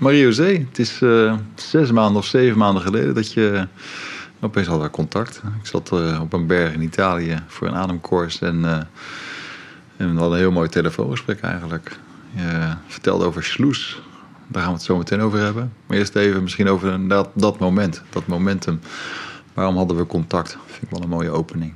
[0.00, 3.66] Marie-José, het is uh, zes maanden of zeven maanden geleden dat je
[4.40, 5.42] opeens hadden we contact.
[5.60, 8.72] Ik zat uh, op een berg in Italië voor een ademkoers en, uh,
[9.96, 11.98] en we hadden een heel mooi telefoongesprek eigenlijk.
[12.34, 14.02] Je vertelde over Sloes.
[14.46, 15.72] Daar gaan we het zo meteen over hebben.
[15.86, 18.80] Maar eerst even misschien over dat, dat moment, dat momentum.
[19.54, 20.56] Waarom hadden we contact?
[20.66, 21.72] Vind ik wel een mooie opening.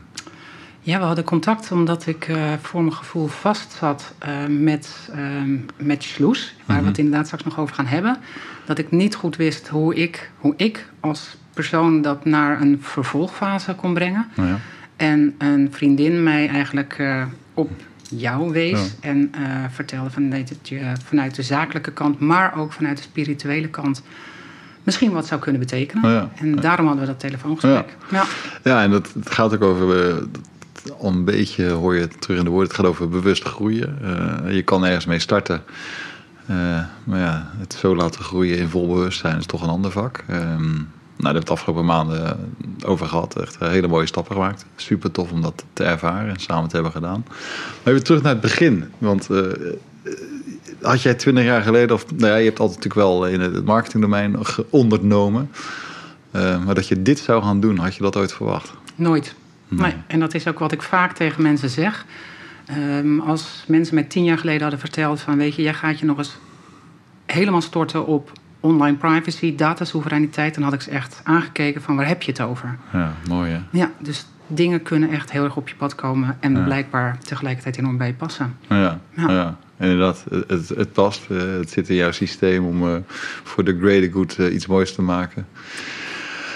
[0.85, 5.59] Ja, we hadden contact omdat ik uh, voor mijn gevoel vast zat uh, met, uh,
[5.77, 6.55] met Sloes.
[6.65, 8.17] Waar we het inderdaad straks nog over gaan hebben.
[8.65, 13.75] Dat ik niet goed wist hoe ik, hoe ik als persoon dat naar een vervolgfase
[13.75, 14.27] kon brengen.
[14.37, 14.59] Ja.
[14.97, 17.03] En een vriendin mij eigenlijk
[17.55, 17.71] op
[18.11, 18.95] jou wees.
[19.01, 19.09] Ja.
[19.09, 19.33] En
[19.71, 20.73] vertelde vanuit, het,
[21.05, 24.03] vanuit de zakelijke kant, maar ook vanuit de spirituele kant
[24.83, 26.11] misschien wat zou kunnen betekenen.
[26.11, 27.97] Ja, en daarom hadden we dat telefoongesprek.
[28.11, 28.25] Ja,
[28.63, 28.83] ja.
[28.83, 30.23] en dat, het gaat ook over.
[30.99, 32.69] Al een beetje hoor je het terug in de woorden.
[32.69, 33.99] Het gaat over bewust groeien.
[34.03, 35.63] Uh, je kan ergens mee starten.
[36.51, 36.57] Uh,
[37.05, 40.25] maar ja, het zo laten groeien in vol bewustzijn is toch een ander vak.
[40.31, 40.47] Um, nou,
[41.17, 43.41] daar hebben we het afgelopen maanden over gehad.
[43.41, 44.65] Echt hele mooie stappen gemaakt.
[44.77, 47.25] Super tof om dat te ervaren en samen te hebben gedaan.
[47.83, 48.85] Maar even terug naar het begin.
[48.99, 49.29] Want
[50.81, 53.65] had jij twintig jaar geleden, of nou ja, je hebt altijd natuurlijk wel in het
[53.65, 54.37] marketingdomein
[54.71, 55.51] ondernomen.
[56.33, 58.73] Maar dat je dit zou gaan doen, had je dat ooit verwacht?
[58.95, 59.35] Nooit.
[59.81, 59.95] Nee.
[60.07, 62.05] En dat is ook wat ik vaak tegen mensen zeg.
[62.99, 66.07] Um, als mensen mij tien jaar geleden hadden verteld van weet je, jij gaat je
[66.07, 66.37] nog eens
[67.27, 72.23] helemaal storten op online privacy, datasoevereiniteit, dan had ik ze echt aangekeken van waar heb
[72.23, 72.79] je het over?
[72.93, 73.61] Ja, mooi hè?
[73.71, 76.65] Ja, dus dingen kunnen echt heel erg op je pad komen en ja.
[76.65, 78.57] blijkbaar tegelijkertijd enorm bij je passen.
[78.69, 79.31] Ja, ja.
[79.31, 79.57] ja.
[79.79, 80.25] inderdaad.
[80.47, 81.29] Het, het past.
[81.29, 82.97] Het zit in jouw systeem om uh,
[83.43, 85.47] voor de greater good uh, iets moois te maken.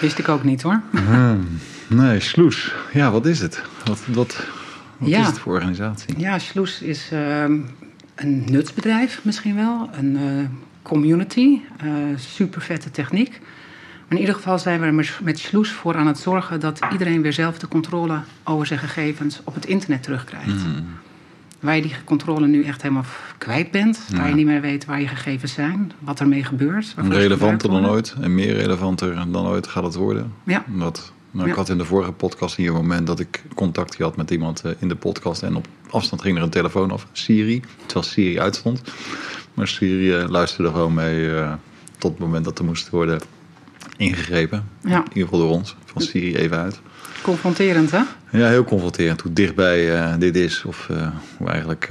[0.01, 0.81] Wist ik ook niet hoor.
[0.91, 1.47] Hmm.
[1.89, 2.75] Nee, Sloes.
[2.93, 3.63] Ja, wat is het?
[3.85, 4.47] Wat, wat,
[4.97, 6.19] wat is het voor organisatie?
[6.19, 7.43] Ja, Sloes is uh,
[8.15, 9.89] een nutsbedrijf misschien wel.
[9.93, 10.45] Een uh,
[10.83, 11.61] community.
[12.17, 13.41] super vette techniek.
[14.09, 17.23] Maar in ieder geval zijn we er met Sloes voor aan het zorgen dat iedereen
[17.23, 20.67] weer zelf de controle over zijn gegevens op het internet terugkrijgt.
[20.67, 20.87] Mm.
[21.61, 23.05] Waar je die controle nu echt helemaal
[23.39, 24.01] kwijt bent.
[24.09, 24.17] Ja.
[24.17, 26.95] Waar je niet meer weet waar je gegevens zijn, wat ermee gebeurt.
[27.09, 30.33] Relevanter dan ooit en meer relevanter dan ooit gaat het worden.
[30.45, 30.65] Ja.
[31.31, 34.17] Dat, nou, ik had in de vorige podcast hier een moment dat ik contact had
[34.17, 35.43] met iemand eh, in de podcast.
[35.43, 38.83] En op afstand ging er een telefoon af, Siri, terwijl Siri uitstond.
[39.55, 41.53] Maar Siri eh, luisterde gewoon mee eh,
[41.99, 43.21] tot het moment dat er moest worden
[43.97, 44.69] ingegrepen.
[44.83, 44.99] Ja.
[44.99, 46.81] In ieder geval door ons, van Siri even uit.
[47.23, 48.03] Confronterend, hè?
[48.31, 50.65] Ja, heel confronterend hoe dichtbij dit is.
[50.65, 50.89] Of
[51.37, 51.89] hoe eigenlijk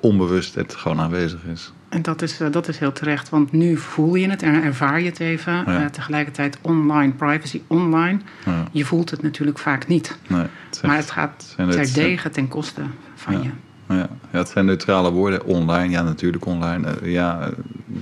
[0.00, 1.72] onbewust het gewoon aanwezig is.
[1.94, 5.00] En dat is, eh, dat is heel terecht, want nu voel je het en ervaar
[5.00, 5.52] je het even.
[5.52, 5.64] Ja.
[5.82, 8.18] Eh, tegelijkertijd online, privacy online.
[8.44, 10.16] Ja, Je voelt het natuurlijk vaak niet.
[10.26, 12.80] nee, het zijn- Maar het gaat terdege ten koste
[13.14, 13.40] van Ja.
[13.42, 13.50] je.
[13.88, 15.44] Ja, ja, het zijn neutrale woorden.
[15.44, 16.86] Online, ja, natuurlijk online.
[17.02, 17.50] Eh, ja,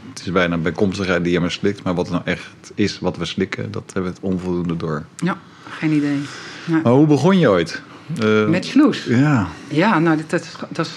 [0.09, 1.83] het is bijna een bijkomstigheid die je maar slikt.
[1.83, 5.05] Maar wat het nou echt is, wat we slikken, dat hebben we het onvoldoende door.
[5.17, 5.37] Ja,
[5.69, 6.19] geen idee.
[6.83, 7.83] Maar hoe begon je ooit?
[8.49, 9.05] Met Sloes.
[9.05, 10.93] Ja, Ja, nou, dat, dat, is, dat is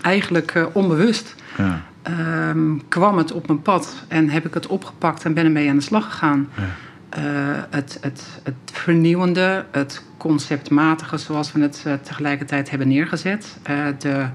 [0.00, 1.34] eigenlijk onbewust.
[1.56, 5.68] ja, Ehm, kwam het op mijn pad en heb ik het opgepakt en ben ermee
[5.68, 6.48] aan de slag gegaan.
[6.56, 6.62] Ja.
[7.08, 7.22] Eh,
[7.70, 13.56] het, het, het vernieuwende, het conceptmatige zoals we het eh, tegelijkertijd hebben neergezet.
[13.62, 14.26] Eh, de,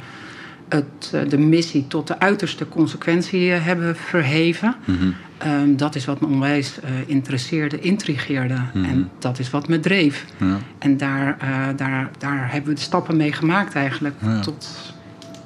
[0.70, 4.76] het, de missie tot de uiterste consequentie hebben verheven.
[4.86, 8.58] mhm, Ehm, dat is wat me onwijs interesseerde, intrigeerde.
[8.74, 8.86] Mhm.
[8.86, 10.26] En dat is wat me dreef.
[10.38, 11.38] ja, En daar,
[11.76, 14.16] daar, daar hebben we de stappen mee gemaakt eigenlijk.
[14.22, 14.40] Ja.
[14.40, 14.94] Tot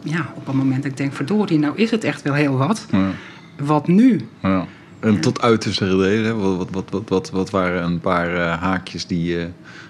[0.06, 2.86] ja, op een moment dat ik denk, verdorie, nou is het echt wel heel wat.
[2.92, 3.12] ja,
[3.58, 4.28] Wat nu?
[4.42, 4.66] ja.
[5.00, 6.34] En tot uiterste reden, hè?
[6.36, 9.46] wat, wat, wat, wat, wat, waren een paar eh, haakjes die eh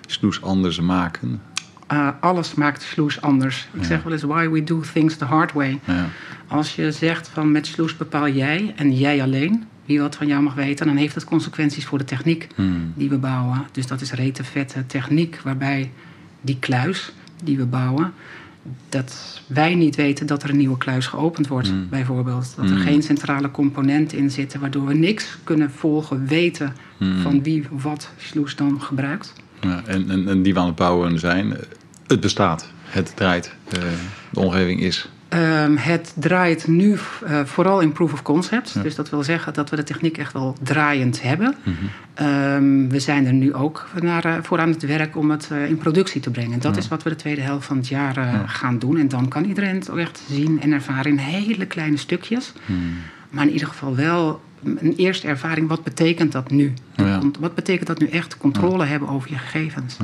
[0.07, 1.41] Sloes anders maken?
[1.93, 3.67] Uh, alles maakt Sloes anders.
[3.73, 3.87] Ik Ja.
[3.87, 5.79] zeg wel eens, why we do things the hard way.
[5.85, 6.05] Ja,
[6.47, 9.63] Als je zegt van met Sloes bepaal jij en jij alleen...
[9.85, 13.09] wie wat van jou mag weten, dan heeft het consequenties voor de techniek hmm, die
[13.09, 13.65] we bouwen.
[13.71, 15.91] Dus dat is rete vette techniek waarbij
[16.41, 17.11] die kluis
[17.43, 18.13] die we bouwen...
[18.89, 21.89] dat wij niet weten dat er een nieuwe kluis geopend wordt, Mm.
[21.89, 22.53] bijvoorbeeld.
[22.55, 22.81] Dat er Mm.
[22.81, 24.59] geen centrale component in zitten...
[24.59, 27.21] waardoor we niks kunnen volgen, weten hmm.
[27.21, 29.33] van wie wat Sloes dan gebruikt.
[29.61, 31.57] Ja, en, en, en die we aan het bouwen zijn.
[32.07, 33.79] Het bestaat, het draait, eh,
[34.31, 35.09] de omgeving is.
[35.35, 38.71] Ehm, het draait nu eh, vooral in proof of concept.
[38.71, 38.81] Ja.
[38.81, 41.55] Dus dat wil zeggen dat we de techniek echt wel draaiend hebben.
[41.63, 41.75] Mhm.
[42.13, 45.69] Ehm, we zijn er nu ook naar, eh, voor aan het werk om het eh,
[45.69, 46.59] in productie te brengen.
[46.59, 46.81] Dat Ja.
[46.81, 48.47] is wat we de tweede helft van het jaar Ja.
[48.47, 48.97] gaan doen.
[48.97, 52.53] En dan kan iedereen het ook echt zien en ervaren in hele kleine stukjes.
[52.65, 52.93] Hmm.
[53.29, 55.67] Maar in ieder geval wel een eerste ervaring.
[55.67, 56.73] Wat betekent dat nu?
[57.39, 58.37] Wat betekent dat nu echt?
[58.37, 59.97] Controle hebben over je gegevens.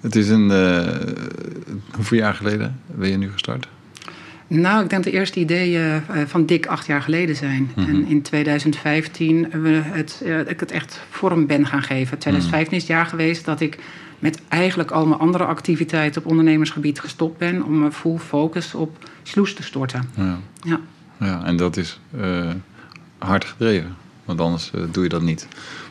[0.00, 0.50] Het is een.
[1.94, 3.68] hoeveel jaar geleden ben je nu gestart?
[4.60, 7.70] Nou, ik denk de eerste ideeën eh, van dik acht jaar geleden zijn.
[7.76, 12.18] En in 2015 we het, uh, ik het echt vorm ben gaan geven.
[12.18, 13.78] 2015 is het jaar geweest dat ik
[14.18, 18.96] met eigenlijk al mijn andere activiteiten op ondernemersgebied gestopt ben om me full focus op
[19.22, 20.10] sloes te storten.
[20.16, 20.80] Ja, Ja,
[21.18, 22.50] ja en dat is eh,
[23.18, 23.96] hard gedreven.
[24.24, 25.48] Want anders eh, doe je dat niet.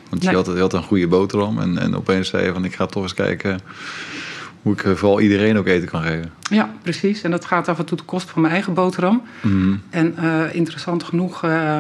[0.10, 0.38] Want je, Nee.
[0.38, 3.04] had, je had een goede boterham en, en opeens zei je van ik ga toch
[3.04, 3.60] eens kijken
[4.62, 6.32] hoe ik eh, vooral iedereen ook eten kan geven.
[6.50, 7.22] ja, precies.
[7.22, 9.22] En dat gaat af en toe ten koste van mijn eigen boterham.
[9.90, 11.80] En eh, interessant genoeg eh,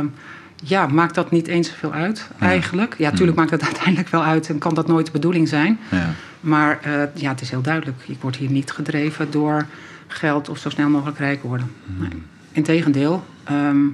[0.64, 2.96] ja, maakt dat niet eens zoveel uit eigenlijk.
[2.98, 5.80] Ja, tuurlijk maakt dat uiteindelijk wel uit en kan dat nooit de bedoeling zijn.
[5.92, 6.14] Ja.
[6.40, 6.80] Maar
[7.14, 7.98] ja, het is heel duidelijk.
[8.06, 9.66] Ik word hier niet gedreven door
[10.08, 11.72] geld of zo snel mogelijk rijk worden.
[11.86, 12.10] Nee.
[12.52, 13.86] Integendeel, ehm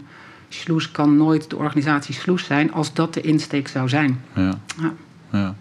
[0.49, 4.21] Sloes kan nooit de organisatie Sloes zijn als dat de insteek zou zijn.
[4.33, 4.59] Ja.
[4.81, 4.93] Ja.
[5.31, 5.55] ja.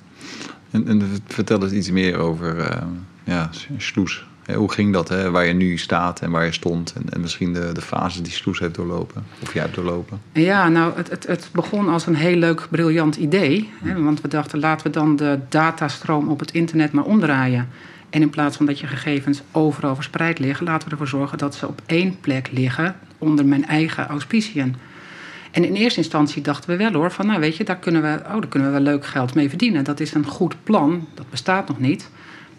[0.71, 2.83] En, en vertel eens iets meer over eh,
[3.27, 4.25] ja, Sloes.
[4.55, 5.31] Hoe ging dat, hè?
[5.31, 6.93] waar je nu staat en waar je stond?
[6.93, 9.25] En, en misschien de, de fases die Sloes heeft doorlopen.
[9.43, 10.21] Of jij hebt doorlopen.
[10.33, 13.71] Ja, nou, het, het, het begon als een heel leuk, briljant idee.
[13.83, 17.69] Hè, want we dachten, laten we dan de datastroom op het internet maar omdraaien.
[18.11, 21.55] En in plaats van dat je gegevens overal verspreid liggen, laten we ervoor zorgen dat
[21.55, 24.77] ze op één plek liggen onder mijn eigen auspiciën.
[25.51, 28.21] En in eerste instantie dachten we wel hoor, van nou weet je, daar kunnen we,
[28.25, 29.85] oh, daar kunnen we wel leuk geld mee verdienen.
[29.85, 32.11] Dat is een goed plan, dat bestaat nog niet.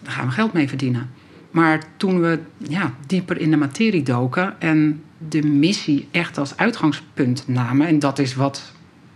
[0.08, 1.10] Daar gaan we geld mee verdienen.
[1.52, 7.48] Maar toen we ja, dieper in de materie doken en de missie echt als uitgangspunt
[7.48, 8.72] namen, en dat is wat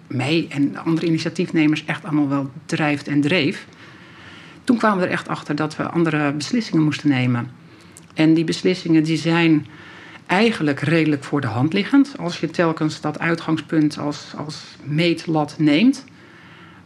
[0.08, 3.68] mij en andere initiatiefnemers echt allemaal wel drijft en dreef,
[4.64, 7.52] toen kwamen we er echt achter dat we andere beslissingen moesten nemen.
[8.14, 9.68] En die beslissingen die zijn
[10.26, 12.18] eigenlijk redelijk voor de hand liggend.
[12.18, 16.06] Als je telkens dat uitgangspunt als, als meetlat neemt.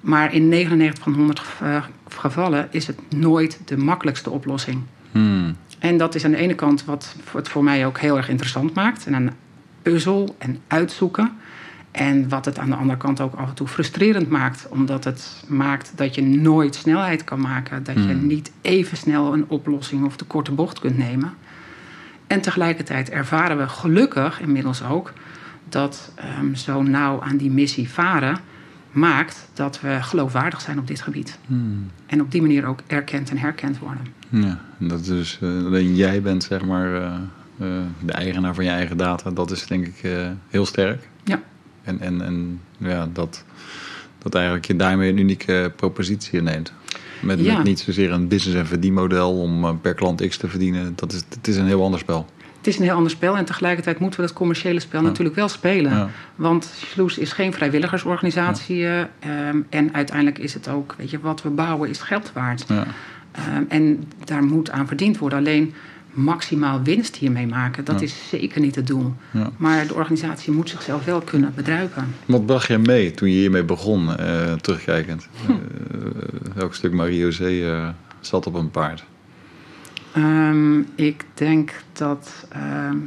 [0.01, 4.81] Maar in 99 van 100 gev- eh, gevallen is het nooit de makkelijkste oplossing.
[5.11, 5.55] Hmm.
[5.79, 8.73] En dat is aan de ene kant wat het voor mij ook heel erg interessant
[8.73, 9.05] maakt.
[9.05, 9.31] En een
[9.81, 11.31] puzzel en uitzoeken.
[11.91, 14.67] En wat het aan de andere kant ook af en toe frustrerend maakt.
[14.69, 17.83] Omdat het maakt dat je nooit snelheid kan maken.
[17.83, 18.27] Dat je Hmm.
[18.27, 21.33] niet even snel een oplossing of de korte bocht kunt nemen.
[22.27, 25.13] En tegelijkertijd ervaren we gelukkig inmiddels ook
[25.69, 28.39] dat ehm, zo nauw aan die missie varen
[28.95, 31.37] maakt dat we geloofwaardig zijn op dit gebied.
[31.45, 31.91] Hmm.
[32.05, 34.01] En op die manier ook erkend en herkend worden.
[34.29, 37.13] Ja, dat is dus alleen jij bent zeg maar eh,
[37.59, 39.31] eh, de eigenaar van je eigen data.
[39.31, 40.11] Dat is denk ik
[40.49, 41.07] heel sterk.
[41.23, 41.41] Ja.
[41.83, 43.43] En, en, en ja, dat,
[44.17, 46.73] dat eigenlijk je daarmee een unieke propositie neemt.
[47.21, 47.55] Met, Ja.
[47.55, 50.93] met niet zozeer een business- en verdienmodel om per klant X te verdienen.
[50.95, 52.25] Dat is, het is een heel ander spel.
[52.65, 55.07] Het is een heel ander spel en tegelijkertijd moeten we dat commerciële spel Ja.
[55.07, 55.91] natuurlijk wel spelen.
[55.91, 56.09] Ja.
[56.35, 61.41] Want Sloes is geen vrijwilligersorganisatie eh, ehm, en uiteindelijk is het ook, weet je, wat
[61.41, 62.65] we bouwen is geld waard.
[62.67, 62.85] Ja.
[63.31, 65.39] Ehm, en daar moet aan verdiend worden.
[65.39, 65.73] Alleen
[66.11, 69.13] maximaal winst hiermee maken, dat is zeker niet het doel.
[69.57, 72.15] Maar de organisatie moet zichzelf wel kunnen bedruipen.
[72.25, 75.27] Wat bracht jij mee toen je hiermee begon, eh, terugkijkend?
[76.55, 77.89] Welk stuk Marie-José eh,
[78.19, 79.03] zat op een paard?
[80.15, 82.97] Ehm, ik denk dat, ehm,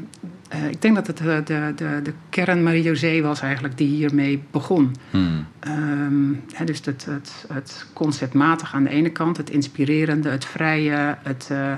[0.48, 4.42] eh, ik denk dat het de, de, de, de kern Marie-José was eigenlijk die hiermee
[4.50, 4.94] begon.
[5.10, 5.46] Hmm.
[5.60, 6.32] Ehm,
[6.64, 11.72] dus het, het, het conceptmatig aan de ene kant, het inspirerende, het vrije, het eh,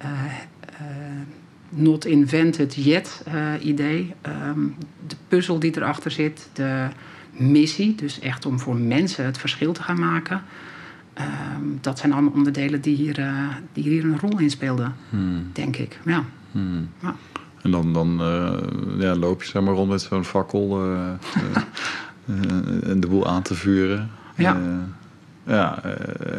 [0.00, 0.24] eh,
[0.78, 0.86] eh,
[1.68, 4.14] not invented yet eh, idee.
[5.06, 6.88] De puzzel die erachter zit, de
[7.30, 10.42] missie, dus echt om voor mensen het verschil te gaan maken.
[11.20, 13.34] Ehm, dat zijn allemaal onderdelen die hier, eh,
[13.72, 15.50] die hier een rol in speelden, Hmm.
[15.52, 15.98] denk ik.
[16.04, 16.24] Ja.
[16.52, 16.88] Hmm.
[17.02, 17.14] Ja.
[17.62, 18.52] En dan, dan eh,
[18.98, 21.08] ja, loop je zeg maar rond met zo'n fakkel eh,
[22.26, 24.10] eh, en de boel aan te vuren.
[24.36, 24.56] Ja.
[25.46, 25.82] Ja,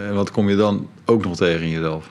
[0.07, 2.09] en wat kom je dan ook nog tegen in jezelf?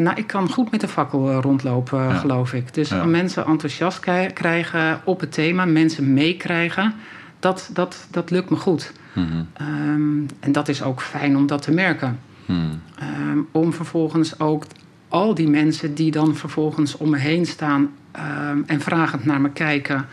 [0.00, 2.14] Nou, ik kan goed met de fakkel rondlopen, Ja.
[2.14, 2.74] geloof ik.
[2.74, 3.04] Dus Ja.
[3.04, 6.94] mensen enthousiast krij- krijgen op het thema, mensen meekrijgen,
[7.38, 8.92] dat, dat, dat lukt me goed.
[9.14, 12.18] Ehm, en dat is ook fijn om dat te merken.
[12.46, 12.80] Hmm.
[12.98, 14.64] Ehm, om vervolgens ook
[15.08, 19.50] al die mensen die dan vervolgens om me heen staan ehm, en vragend naar me
[19.50, 20.06] kijken,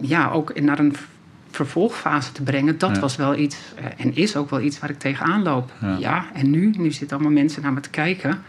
[0.00, 0.94] ja, ook naar een
[1.50, 3.00] vervolgfase te brengen, dat Ja.
[3.00, 5.72] was wel iets eh, en is ook wel iets waar ik tegenaan loop.
[5.80, 5.96] Ja.
[5.98, 6.70] Ja, en nu?
[6.76, 8.42] Nu zitten allemaal mensen naar me te kijken.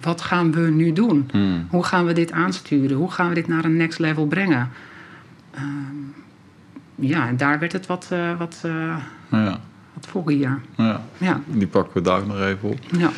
[0.00, 1.28] Wat gaan we nu doen?
[1.30, 1.66] Hmm.
[1.70, 2.96] Hoe gaan we dit aansturen?
[2.96, 4.68] Hoe gaan we dit naar een next level brengen?
[5.50, 5.64] Ehm,
[6.94, 8.96] ja, en daar werd het wat, eh wat, eh
[9.30, 9.60] Ja,
[9.94, 10.60] wat foggier.
[10.76, 12.78] ja, Ja, die pakken we daar nog even op.
[12.98, 13.10] ja.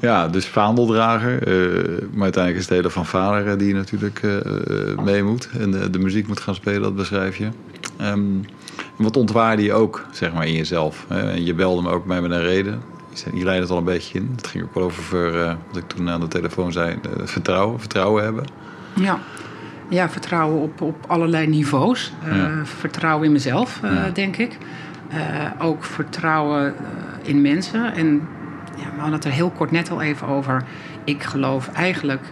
[0.00, 1.42] Ja, dus vaandeldrager.
[1.42, 4.20] eh, maar uiteindelijk is het hele van vader die je natuurlijk
[5.04, 5.48] mee moet.
[5.58, 7.48] En de, de muziek moet gaan spelen, dat beschrijf je.
[7.96, 8.20] Ehm,
[8.96, 11.04] wat ontwaarde je ook, zeg maar, in jezelf?
[11.08, 12.82] En je belde me ook bij met een reden.
[13.34, 14.32] je, leidde het al een beetje in.
[14.36, 17.80] Het ging ook wel over, uh, wat ik toen aan de telefoon zei, uh, vertrouwen,
[17.80, 18.44] vertrouwen hebben.
[18.94, 19.18] Ja,
[19.92, 22.12] ja vertrouwen op, op allerlei niveaus.
[22.24, 22.64] Ja.
[22.64, 24.10] Vertrouwen in mezelf, ja.
[24.10, 24.56] denk ik.
[25.58, 26.74] ook vertrouwen
[27.22, 27.94] in mensen.
[27.94, 28.28] En
[28.76, 30.64] ja, we hadden het er heel kort net al even over.
[31.04, 32.22] Ik geloof eigenlijk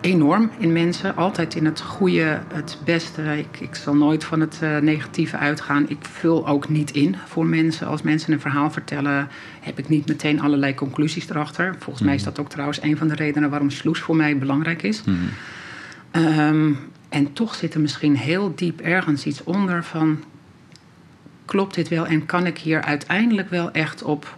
[0.00, 1.16] enorm in mensen.
[1.16, 3.22] Altijd in het goede, het beste.
[3.38, 5.88] Ik, ik zal nooit van het uh, negatieve uitgaan.
[5.88, 7.86] Ik vul ook niet in voor mensen.
[7.86, 9.28] Als mensen een verhaal vertellen,
[9.60, 11.74] heb ik niet meteen allerlei conclusies erachter.
[11.78, 14.82] Volgens mij is dat ook trouwens een van de redenen waarom sloes voor mij belangrijk
[14.82, 15.04] is.
[15.04, 15.16] Mm.
[16.12, 20.24] Um, en toch zit er misschien heel diep ergens iets onder van...
[21.44, 24.36] klopt dit wel en kan ik hier uiteindelijk wel echt op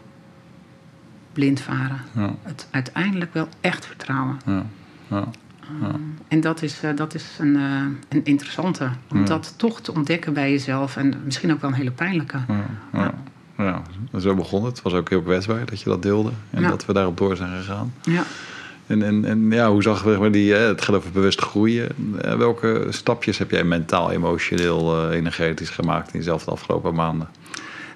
[1.32, 2.00] blind varen?
[2.14, 2.34] Ja.
[2.42, 4.40] Het uiteindelijk wel echt vertrouwen.
[4.46, 4.66] Ja.
[5.08, 5.24] Ja.
[5.80, 5.90] Ja.
[6.28, 8.90] En dat is, uh, dat is een, uh, een interessante.
[9.10, 10.96] Om dat toch te ontdekken bij jezelf.
[10.96, 12.38] En misschien ook wel een hele pijnlijke.
[12.48, 13.14] Ja, ja.
[13.56, 13.82] ja.
[14.12, 14.72] en zo begon het.
[14.72, 16.30] Het was ook heel kwetsbaar dat je dat deelde.
[16.50, 16.68] En Ja.
[16.68, 17.92] dat we daarop door zijn gegaan.
[18.02, 18.22] Ja.
[18.86, 21.88] En, en, en ja, hoe zag we die, eh, het gaat over bewust groeien.
[22.20, 27.28] Eh, Welke stapjes heb jij mentaal, emotioneel, eh, energetisch gemaakt in jezelf de afgelopen maanden?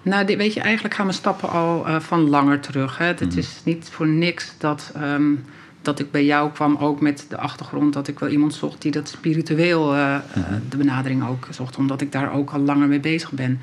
[0.03, 2.99] Nou, weet je, eigenlijk gaan mijn stappen al van langer terug.
[2.99, 3.05] Hè.
[3.05, 3.39] Het Mhm.
[3.39, 5.33] is niet voor niks dat, ehm,
[5.83, 8.91] dat ik bij jou kwam, ook met de achtergrond dat ik wel iemand zocht die
[8.93, 10.21] dat spiritueel Mhm.
[10.69, 13.61] de benadering ook zocht, omdat ik daar ook al langer mee bezig ben.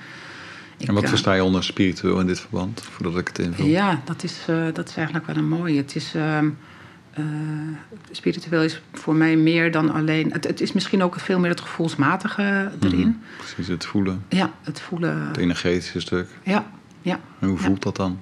[0.77, 3.65] Ik, en wat versta je onder spiritueel in dit verband, voordat ik het invul?
[3.65, 4.39] Ja, dat is,
[4.73, 5.77] dat is eigenlijk wel een mooie.
[5.77, 6.49] Het is, ehm,
[7.13, 7.23] eh,
[8.11, 10.31] spiritueel is voor mij meer dan alleen.
[10.31, 12.99] Het, het is misschien ook veel meer het gevoelsmatige erin.
[12.99, 13.11] Mhm.
[13.37, 15.27] Precies, het voelen, Ja, het voelen.
[15.27, 16.27] het energetische stuk.
[16.43, 16.65] Ja,
[17.01, 17.63] ja, En hoe Ja.
[17.63, 18.19] voelt dat dan?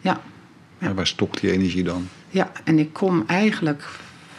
[0.00, 0.20] ja.
[0.78, 0.88] Ja.
[0.88, 2.08] En waar stokt die energie dan?
[2.28, 3.88] Ja, en ik kom eigenlijk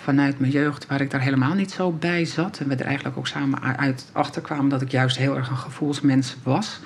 [0.03, 2.59] vanuit mijn jeugd, waar ik daar helemaal niet zo bij zat.
[2.59, 6.35] En we er eigenlijk ook samen uit achterkwamen dat ik juist heel erg een gevoelsmens
[6.43, 6.79] was,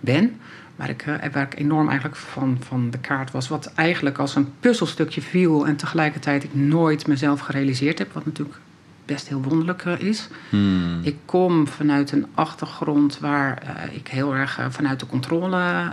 [0.00, 0.40] ben.
[0.76, 3.48] Waar ik, eh, waar ik enorm eigenlijk van, van de kaart was.
[3.48, 5.66] Wat eigenlijk als een puzzelstukje viel.
[5.66, 8.12] En tegelijkertijd ik nooit mezelf gerealiseerd heb.
[8.12, 8.58] Wat natuurlijk
[9.04, 10.28] best heel wonderlijk eh, is.
[10.50, 11.00] Hmm.
[11.02, 15.92] Ik kom vanuit een achtergrond waar eh, ik heel erg vanuit de controle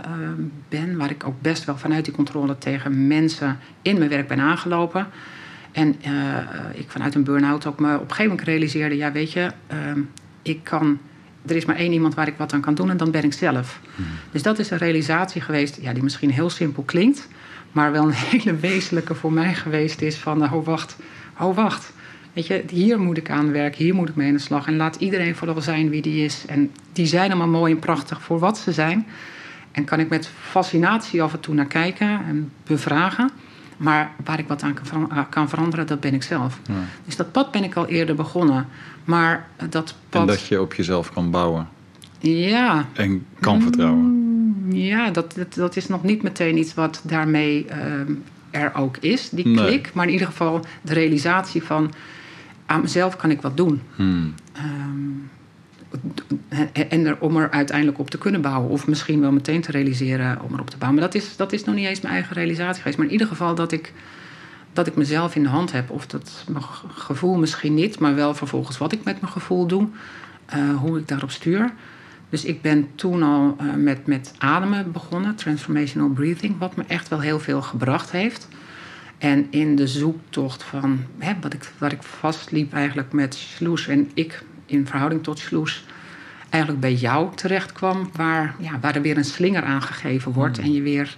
[0.68, 0.96] ben.
[0.96, 5.06] Waar ik ook best wel vanuit die controle tegen mensen in mijn werk ben aangelopen.
[5.72, 5.96] En
[6.72, 8.96] ik vanuit een burn-out ook me op een gegeven moment realiseerde...
[8.96, 10.00] ja, weet je, ehm,
[10.42, 10.98] ik kan...
[11.46, 13.32] Er is maar één iemand waar ik wat aan kan doen en dan ben ik
[13.32, 13.80] zelf.
[14.30, 17.28] Dus dat is een realisatie geweest ja, die misschien heel simpel klinkt...
[17.72, 20.52] maar wel een hele wezenlijke voor mij geweest is van...
[20.52, 20.96] oh, wacht,
[21.40, 21.92] oh, wacht.
[22.32, 24.66] Weet je, hier moet ik aan werken, hier moet ik mee aan de slag.
[24.66, 26.44] En laat iedereen vooral zijn wie die is.
[26.46, 29.06] En die zijn allemaal mooi en prachtig voor wat ze zijn.
[29.72, 33.30] En kan ik met fascinatie af en toe naar kijken en bevragen.
[33.82, 36.60] Maar waar ik wat aan kan kan veranderen, dat ben ik zelf.
[36.68, 36.74] Ja.
[37.04, 38.66] Dus dat pad ben ik al eerder begonnen.
[39.04, 40.20] Maar dat pad...
[40.20, 41.68] En dat je op jezelf kan bouwen
[42.18, 44.66] Ja, en kan vertrouwen.
[44.68, 48.12] ja dat, dat, dat is nog niet meteen iets wat daarmee ehm,
[48.50, 49.66] er ook is, die Nee.
[49.66, 49.90] klik.
[49.94, 51.92] Maar in ieder geval de realisatie van...
[52.66, 53.80] aan mezelf kan ik wat doen.
[53.96, 54.34] Hmm.
[54.52, 54.64] Ehm,
[56.88, 58.70] en er, om er uiteindelijk op te kunnen bouwen.
[58.70, 61.00] Of misschien wel meteen te realiseren om erop te bouwen.
[61.00, 62.96] Maar dat is, dat is nog niet eens mijn eigen realisatie geweest.
[62.96, 63.92] Maar in ieder geval dat ik,
[64.72, 65.90] dat ik mezelf in de hand heb.
[65.90, 67.98] Of dat mijn ge- gevoel misschien niet.
[67.98, 69.88] Maar wel vervolgens wat ik met mijn gevoel doe.
[70.46, 71.72] eh, hoe ik daarop stuur.
[72.28, 75.34] Dus ik ben toen al eh, met, met ademen begonnen.
[75.34, 76.58] Transformational breathing.
[76.58, 78.48] Wat me echt wel heel veel gebracht heeft.
[79.18, 84.10] En in de zoektocht van hè, wat ik, waar ik vastliep eigenlijk met Sloes en
[84.14, 85.84] ik in verhouding tot Sloes
[86.50, 90.72] eigenlijk bij jou terecht kwam, waar, ja, waar er weer een slinger aangegeven wordt en
[90.72, 91.16] je weer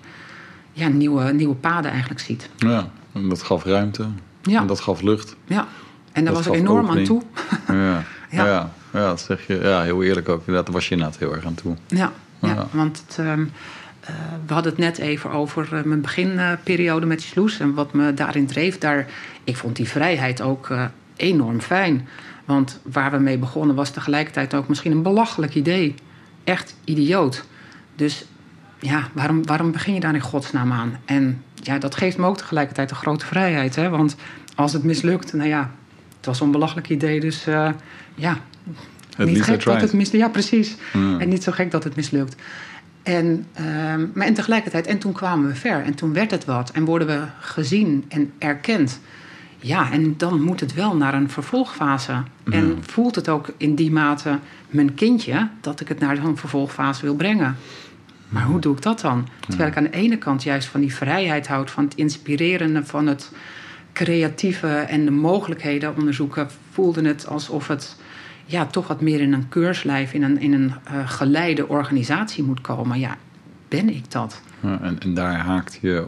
[0.72, 2.48] ja, nieuwe, nieuwe paden eigenlijk ziet.
[2.56, 4.06] Ja, en dat gaf ruimte.
[4.42, 4.60] Ja.
[4.60, 5.36] En dat gaf lucht.
[5.46, 5.66] Ja,
[6.12, 7.10] en daar Dat was ik enorm opening.
[7.10, 7.22] aan toe.
[8.30, 8.70] Ja, ja.
[8.92, 9.06] Ja.
[9.06, 9.60] dat zeg je.
[9.62, 10.46] Ja, heel eerlijk ook.
[10.46, 11.76] Daar was je inderdaad heel erg aan toe.
[11.86, 12.48] Ja, ja.
[12.48, 12.66] Ja.
[12.70, 13.44] want het, ehm,
[14.00, 14.14] eh,
[14.46, 18.46] we hadden het net even over eh, mijn beginperiode met Sloes en wat me daarin
[18.46, 18.78] dreef.
[18.78, 19.06] Daar,
[19.44, 20.84] ik vond die vrijheid ook eh,
[21.16, 22.08] enorm fijn.
[22.44, 25.94] Want waar we mee begonnen was tegelijkertijd ook misschien een belachelijk idee.
[26.44, 27.44] Echt idioot.
[27.96, 28.24] Dus
[28.78, 30.98] ja, waarom, waarom begin je daar in godsnaam aan?
[31.04, 33.76] En ja, dat geeft me ook tegelijkertijd een grote vrijheid.
[33.76, 33.88] Hè?
[33.88, 34.16] Want
[34.54, 35.70] als het mislukt, nou ja,
[36.16, 37.20] het was zo'n belachelijk idee.
[37.20, 37.70] Dus eh,
[38.14, 38.38] ja,
[39.16, 40.24] Het niet gek dat het mislukt.
[40.24, 40.76] Ja, precies.
[40.92, 41.18] Ja.
[41.18, 42.36] En niet zo gek dat het mislukt.
[43.02, 45.82] En, ehm, maar en tegelijkertijd, en toen kwamen we ver.
[45.82, 46.70] En toen werd het wat.
[46.70, 49.00] En worden we gezien en erkend.
[49.64, 52.22] Ja, en dan moet het wel naar een vervolgfase.
[52.50, 55.48] En voelt het ook in die mate mijn kindje...
[55.60, 57.56] dat ik het naar zo'n vervolgfase wil brengen.
[58.28, 59.28] Maar hoe doe ik dat dan?
[59.48, 61.70] Terwijl ik aan de ene kant juist van die vrijheid houd...
[61.70, 63.32] van het inspirerende, van het
[63.92, 64.68] creatieve...
[64.68, 66.48] en de mogelijkheden onderzoeken...
[66.70, 67.96] voelde het alsof het
[68.44, 70.12] ja, toch wat meer in een keurslijf...
[70.12, 72.98] in een, in een eh, geleide organisatie moet komen.
[72.98, 73.16] Ja,
[73.68, 74.40] ben ik dat?
[74.60, 76.06] Ja, en, en daar haakt je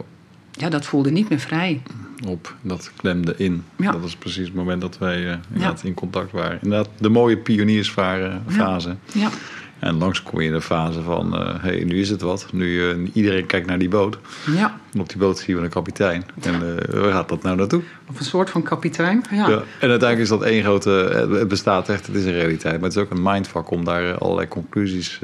[0.57, 1.83] ja, dat voelde niet meer vrij.
[2.29, 2.55] op.
[2.61, 3.65] Dat klemde in.
[3.77, 3.93] Ja.
[3.93, 6.59] Dat is precies het moment dat wij eh, inderdaad in contact waren.
[6.63, 8.97] Inderdaad, de mooie pioniersfase.
[9.13, 9.31] Ja,
[9.79, 12.49] En langs kom je in de fase van, eh hey, nu is het wat.
[12.53, 14.19] Nu eh, iedereen kijkt naar die boot.
[14.55, 14.81] ja.
[14.93, 16.25] En op die boot zien we een kapitein.
[16.43, 17.83] En eh, waar gaat dat nou naartoe?
[18.11, 19.25] Of een soort van kapitein.
[19.31, 19.63] Ja, Ja.
[19.81, 20.91] En uiteindelijk is dat één grote...
[21.31, 22.75] Het bestaat echt, het is een realiteit.
[22.75, 25.21] Maar het is ook een mindfuck om daar allerlei conclusies...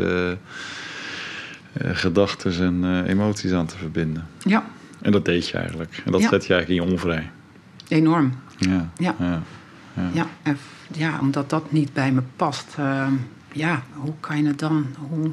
[1.79, 4.27] gedachten en emoties aan te verbinden.
[4.45, 4.65] ja.
[5.03, 6.03] En dat deed je eigenlijk.
[6.05, 7.31] En dat zet je eigenlijk in je onvrij.
[7.89, 8.33] enorm.
[8.59, 8.91] Ja.
[8.99, 9.15] Ja.
[10.13, 10.27] ja.
[10.95, 12.75] Ja, omdat dat niet bij me past.
[12.79, 13.07] eh,
[13.53, 14.87] ja, hoe kan je het dan?
[15.09, 15.31] Hoe,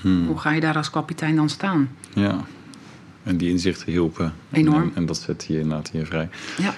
[0.00, 0.26] Hmm.
[0.26, 1.88] hoe ga je daar als kapitein dan staan?
[2.14, 2.44] Ja.
[3.22, 4.32] En die inzichten hielpen.
[4.52, 4.82] Enorm.
[4.82, 6.28] En, en dat zette je inderdaad in je vrij.
[6.58, 6.74] Ja.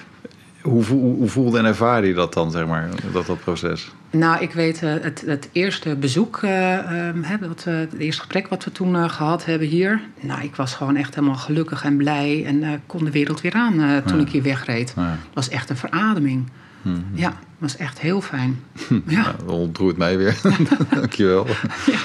[0.61, 3.91] Hoe, hoe voelde en ervaarde je dat dan, zeg maar, dat, dat proces?
[4.11, 8.47] Nou, ik weet eh, het, het eerste bezoek, ehm, hè, dat, we- het eerste gesprek
[8.47, 10.01] wat we toen eh, gehad hebben hier.
[10.19, 14.01] Nou, ik was gewoon echt helemaal gelukkig en blij en kon de wereld weer aan
[14.05, 14.25] toen Ja.
[14.25, 14.93] ik hier wegreed.
[14.95, 15.03] Ja.
[15.09, 16.49] Het was echt een verademing.
[16.81, 16.97] Mhm.
[17.13, 18.59] Ja, was echt heel fijn.
[18.89, 20.37] Ja, Ja, dat ontroert mij weer.
[20.95, 21.47] Dankjewel.
[21.85, 21.97] Ja.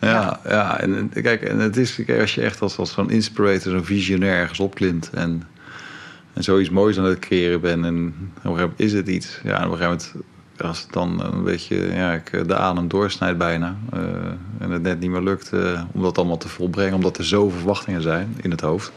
[0.00, 3.10] Ja, ja, en en kijk, en het is kijk, als je echt als, als zo'n
[3.10, 5.42] inspirator, zo'n visionair ergens opklimt en,
[6.34, 9.40] en zoiets moois aan het creëren bent en op een gegeven moment is het iets.
[9.44, 10.14] Ja, en op een gegeven moment,
[10.58, 14.00] als het dan een beetje ja, ik, de adem doorsnijdt bijna eh,
[14.58, 17.58] en het net niet meer lukt eh, om dat allemaal te volbrengen, omdat er zoveel
[17.58, 18.92] verwachtingen zijn in het hoofd,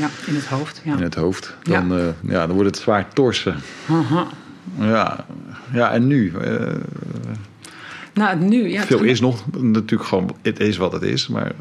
[0.00, 0.80] ja in het hoofd.
[0.84, 0.96] Ja.
[0.96, 1.72] in het hoofd Ja.
[1.80, 3.56] dan, eh, ja, dan wordt het zwaar torsen.
[3.90, 4.26] Aha.
[4.78, 5.26] Ja,
[5.72, 6.32] ja en nu?
[6.40, 6.74] eh,
[8.14, 8.68] Nou, nu...
[8.70, 11.52] Ja, veel is nog natuurlijk gewoon, het is wat het is, maar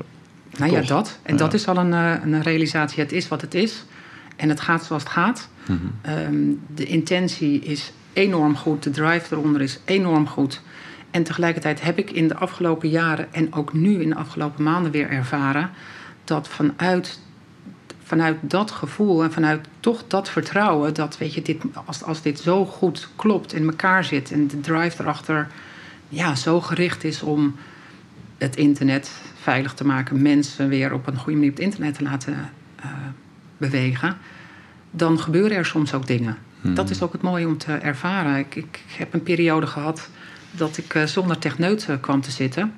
[0.57, 1.17] Nou ja, dat.
[1.23, 1.39] En Ja.
[1.39, 2.99] dat is al een, eh, een realisatie.
[3.03, 3.83] Het is wat het is.
[4.35, 5.49] En het gaat zoals het gaat.
[5.67, 5.77] Mhm.
[6.01, 8.83] Ehm, de intentie is enorm goed.
[8.83, 10.61] De drive eronder is enorm goed.
[11.11, 13.33] En tegelijkertijd heb ik in de afgelopen jaren...
[13.33, 15.69] en ook nu in de afgelopen maanden weer ervaren...
[16.23, 17.19] dat vanuit,
[18.03, 20.93] vanuit dat gevoel en vanuit toch dat vertrouwen...
[20.93, 24.31] dat weet je, dit, als, als dit zo goed klopt in elkaar zit...
[24.31, 25.47] en de drive erachter
[26.09, 27.55] ja, zo gericht is om
[28.37, 32.03] het internet veilig te maken, mensen weer op een goede manier op het internet te
[32.03, 32.91] laten eh,
[33.57, 34.17] bewegen,
[34.91, 36.37] dan gebeuren er soms ook dingen.
[36.73, 38.37] Dat is ook het mooie om te ervaren.
[38.37, 40.09] Ik, ik heb een periode gehad
[40.51, 42.73] dat ik eh, zonder techneut eh, kwam te zitten.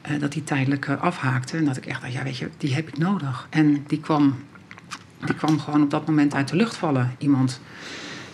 [0.00, 1.56] Eh, dat die tijdelijk afhaakte.
[1.56, 3.46] En dat ik echt dacht, ja weet je, die heb ik nodig.
[3.50, 4.34] En die kwam,
[5.24, 7.14] die kwam gewoon op dat moment uit de lucht vallen.
[7.18, 7.60] Iemand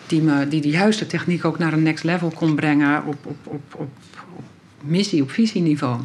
[0.07, 3.37] die, me, die de juiste techniek ook naar een next level kon brengen op, op,
[3.45, 3.99] op, op,
[4.37, 4.49] op
[4.81, 6.01] missie, op visieniveau.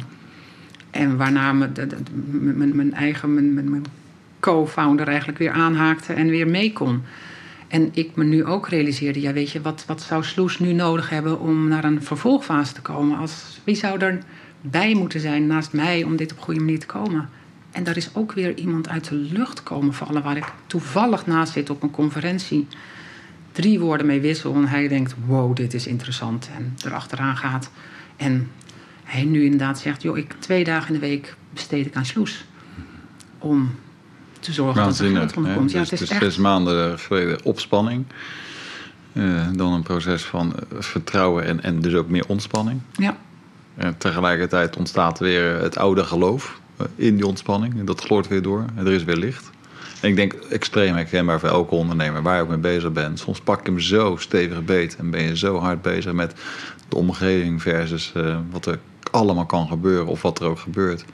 [0.90, 3.84] En waarna mijn, mijn eigen, mijn
[4.40, 7.02] co-founder eigenlijk weer aanhaakte en weer mee kon.
[7.68, 11.10] En ik me nu ook realiseerde, ja weet je, wat, wat zou Sloes nu nodig
[11.10, 13.18] hebben om naar een vervolgfase te komen?
[13.18, 14.18] Als, wie zou er
[14.60, 17.28] bij moeten zijn naast mij om dit op goede manier te komen?
[17.70, 21.52] En daar is ook weer iemand uit de lucht komen vallen waar ik toevallig naast
[21.52, 22.66] zit op een conferentie.
[23.52, 26.50] Drie woorden mee wissel en hij denkt, wow, dit is interessant.
[26.56, 27.70] En erachteraan gaat.
[28.16, 28.50] En
[29.04, 32.44] hij nu inderdaad zegt, joh, ik twee dagen in de week besteed ik aan Sloes.
[33.38, 33.70] Om
[34.40, 35.70] te zorgen dat er geld onderkomt.
[35.70, 36.22] Ja, dus, het is dus echt...
[36.22, 38.04] zes maanden geleden opspanning.
[39.18, 42.80] Eh, dan een proces van eh, vertrouwen en, en dus ook meer ontspanning.
[42.92, 43.16] Ja,
[43.76, 47.78] En tegelijkertijd ontstaat weer het oude geloof eh, in die ontspanning.
[47.78, 48.64] En dat gloort weer door.
[48.76, 49.50] En er is weer licht.
[50.00, 53.18] En ik denk extreem herkenbaar voor elke ondernemer waar je ook mee bezig bent.
[53.18, 56.34] Soms pak je hem zo stevig beet en ben je zo hard bezig met
[56.88, 58.12] de omgeving versus
[58.50, 58.78] wat er
[59.10, 61.04] allemaal kan gebeuren of wat er ook gebeurt.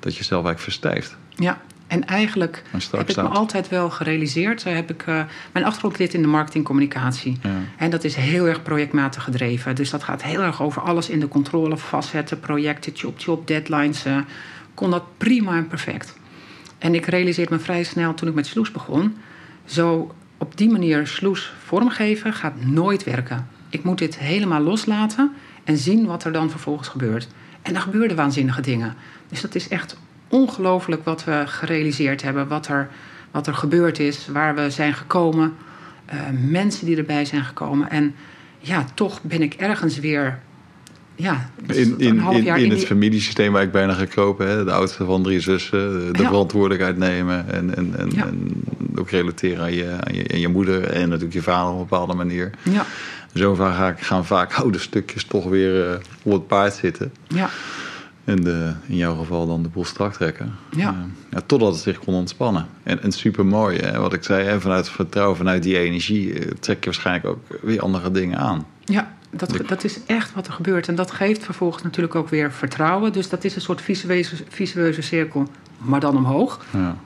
[0.00, 1.16] Dat je zelf eigenlijk verstijft.
[1.36, 1.60] ja.
[1.88, 4.60] En eigenlijk heb ik me altijd wel gerealiseerd.
[4.60, 5.22] Zo heb ik, eh,
[5.52, 7.38] mijn achtergrond zit in de marketingcommunicatie.
[7.42, 7.50] Ja.
[7.76, 9.74] En dat is heel erg projectmatig gedreven.
[9.74, 12.40] Dus dat gaat heel erg over alles in de controle vastzetten.
[12.40, 14.04] Projecten, chop, chop, deadlines.
[14.04, 14.16] eh,
[14.74, 16.16] kon dat prima en perfect.
[16.78, 19.16] En ik realiseerde me vrij snel toen ik met Sloes begon.
[19.64, 23.48] Zo op die manier Sloes vormgeven gaat nooit werken.
[23.68, 25.32] Ik moet dit helemaal loslaten
[25.64, 27.28] en zien wat er dan vervolgens gebeurt.
[27.62, 28.94] En er gebeurden waanzinnige dingen.
[29.28, 29.96] Dus dat is echt
[30.28, 32.48] ongelooflijk wat we gerealiseerd hebben.
[32.48, 32.88] Wat er,
[33.30, 35.52] wat er gebeurd is, waar we zijn gekomen.
[36.06, 37.90] eh, mensen die erbij zijn gekomen.
[37.90, 38.14] En
[38.58, 40.38] ja, toch ben ik ergens weer...
[41.14, 43.72] Ja, dus In, een in, half in, jaar in in het die- familiesysteem waar ik
[43.72, 44.48] bijna gekropen.
[44.48, 44.64] Hè?
[44.64, 45.78] De oudste van drie zussen.
[46.06, 46.28] De, de Ja.
[46.28, 47.52] verantwoordelijkheid nemen.
[47.52, 48.26] En, en, en, Ja.
[48.26, 48.62] en
[48.96, 50.84] ook relateren aan je, aan, je, aan je moeder.
[50.84, 52.50] En natuurlijk je vader op een bepaalde manier.
[52.62, 52.84] Ja,
[53.34, 57.12] Zo vaak ga ik- gaan vaak oude stukjes toch weer eh, op het paard zitten.
[57.26, 57.48] ja,
[58.28, 60.54] En de, in jouw geval dan de boel strak trekken.
[60.76, 60.88] Ja.
[60.88, 60.96] Eh,
[61.30, 62.66] ja, totdat het zich kon ontspannen.
[62.82, 66.50] En, en super mooi, hè, wat ik zei, hè, vanuit vertrouwen, vanuit die energie, eh,
[66.60, 68.66] trek je waarschijnlijk ook weer andere dingen aan.
[68.84, 70.88] ja dat, dat is echt wat er gebeurt.
[70.88, 73.12] En dat geeft vervolgens natuurlijk ook weer vertrouwen.
[73.12, 76.64] Dus dat is een soort visueuze, visueuze cirkel, maar dan omhoog.
[76.72, 76.96] Ja.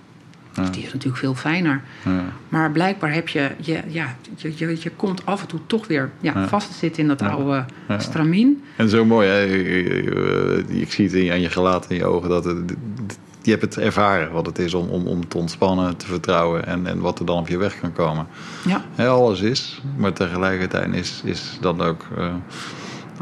[0.55, 1.81] Dus die is natuurlijk veel fijner.
[2.05, 2.25] Ja.
[2.49, 6.11] Maar blijkbaar heb je, je, ja, je, je, je komt af en toe toch weer
[6.21, 6.49] ja, Ja.
[6.49, 7.65] vast te zitten in dat oude
[7.99, 8.63] stramien.
[8.77, 9.45] En zo mooi, hè?
[10.69, 12.75] Ik zie het in je, aan je gelaat in je ogen dat het,
[13.43, 16.87] je hebt het ervaren wat het is om, om, om te ontspannen, te vertrouwen en,
[16.87, 18.27] en wat er dan op je weg kan komen.
[18.97, 22.35] Ja, alles is, maar tegelijkertijd is, is dan ook eh,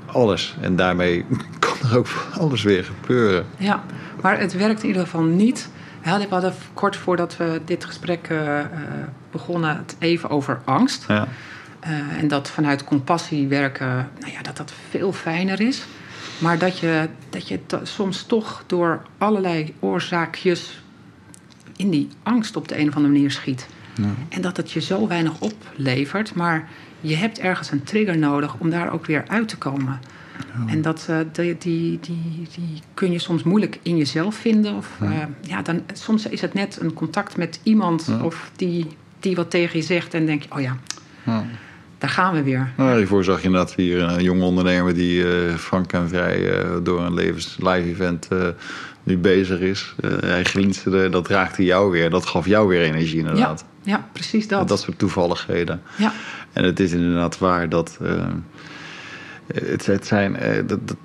[0.06, 0.56] alles.
[0.60, 1.24] En daarmee
[1.58, 3.44] kan er ook alles weer gebeuren.
[3.58, 3.84] ja,
[4.22, 5.68] maar het werkt in ieder geval niet.
[6.00, 8.66] Hadden, we hadden kort voordat we dit gesprek eh, eh,
[9.30, 11.04] begonnen het even over angst.
[11.08, 11.28] Ja,
[11.80, 15.84] Eh, en dat vanuit compassie werken, nou ja, dat dat veel fijner is.
[16.38, 20.82] Maar dat je, dat je soms toch door allerlei oorzaakjes
[21.76, 23.66] in die angst op de een of andere manier schiet.
[23.94, 24.08] Ja.
[24.28, 26.34] En dat het je zo weinig oplevert.
[26.34, 26.68] Maar
[27.00, 30.00] je hebt ergens een trigger nodig om daar ook weer uit te komen.
[30.66, 34.74] En dat, eh, die, die, die, die kun je soms moeilijk in jezelf vinden.
[34.76, 38.22] Of, eh, ja, dan, soms is het net een contact met iemand Ja.
[38.24, 38.86] of die,
[39.20, 40.14] die wat tegen je zegt.
[40.14, 40.76] En denk je, oh ja,
[41.26, 41.44] Ja.
[41.98, 42.72] daar gaan we weer.
[42.76, 47.00] Nou, hiervoor zag je inderdaad hier een jonge ondernemer die eh, frank en vrij door
[47.00, 48.28] een levens live event
[49.02, 49.94] nu bezig is.
[50.20, 52.10] Hij glinsterde, dat raakte jou weer.
[52.10, 53.64] Dat gaf jou weer energie Ja, inderdaad.
[53.82, 54.58] ja, precies Dat.
[54.58, 54.68] dat.
[54.68, 55.82] dat soort toevalligheden.
[55.98, 56.12] Ja,
[56.52, 57.98] En het is inderdaad waar dat.
[59.54, 60.36] Het, zijn.
[60.36, 60.96] eh, dat, dat,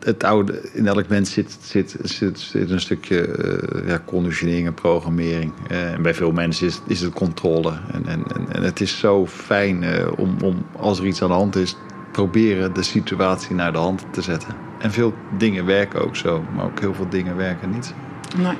[0.00, 5.52] het oude, in elk mens zit, zit, zit, een stukje eh, ja, conditionering en programmering.
[5.68, 7.72] Eh, en bij veel mensen is, is het controle.
[7.92, 9.84] En, en, en, het is zo fijn
[10.16, 11.76] om, om, als er iets aan de hand is,
[12.12, 14.54] proberen de situatie naar de hand te zetten.
[14.78, 17.94] En veel dingen werken ook zo, maar ook heel veel dingen werken niet.
[18.36, 18.56] nee.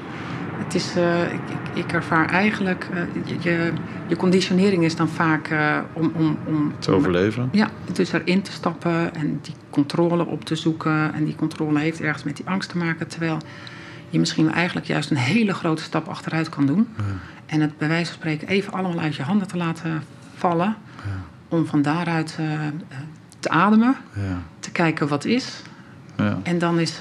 [0.64, 1.40] Het is, eh, ik,
[1.75, 3.73] ik, ik ervaar eigenlijk, eh, je, je,
[4.07, 7.49] je conditionering is dan vaak eh, om, om, om Te overleven.
[7.53, 11.14] Ja, dus erin te stappen en die controle op te zoeken.
[11.14, 13.09] En die controle heeft ergens met die angst te maken.
[13.09, 13.38] Terwijl
[14.09, 16.88] je misschien eigenlijk juist een hele grote stap achteruit kan doen.
[17.46, 20.03] En het bij wijze van spreken even allemaal uit je handen te laten
[20.35, 20.77] vallen.
[21.49, 22.38] Om van daaruit
[23.38, 24.42] te ademen, Ja.
[24.59, 25.62] te kijken wat is.
[26.16, 26.38] Ja.
[26.42, 27.01] En dan is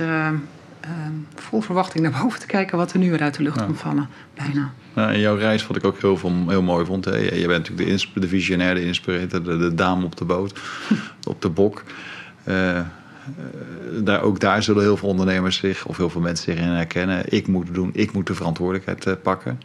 [1.36, 4.10] vol verwachting naar boven te kijken wat er nu weer uit de lucht komt vallen.
[4.34, 4.73] Bijna.
[4.93, 7.06] Nou, en jouw reis wat ik ook heel, veel, heel mooi vond.
[7.06, 7.15] Hè?
[7.15, 10.60] Je bent natuurlijk de, de visionair, de inspirator, de, de dame op de boot,
[11.28, 11.84] op de bok.
[12.43, 12.86] Eh, eh,
[14.04, 17.23] daar, ook daar zullen heel veel ondernemers zich, of heel veel mensen zich in herkennen.
[17.25, 19.60] Ik moet het doen, ik moet de verantwoordelijkheid eh, pakken.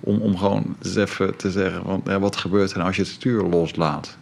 [0.00, 3.10] Om, om gewoon eens even te zeggen, want, wat gebeurt er nou als je het
[3.10, 4.16] stuur loslaat?